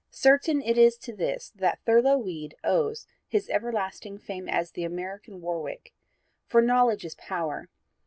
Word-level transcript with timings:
Certain 0.09 0.63
it 0.63 0.79
is 0.79 0.97
to 0.97 1.15
this 1.15 1.51
that 1.51 1.79
Thurlow 1.85 2.17
Weed 2.17 2.55
owes 2.63 3.05
his 3.27 3.51
everlasting 3.51 4.17
fame 4.17 4.49
as 4.49 4.71
the 4.71 4.83
'American 4.83 5.41
Warwick'; 5.41 5.93
for 6.47 6.59
knowledge 6.59 7.05
is 7.05 7.13
power. 7.13 7.69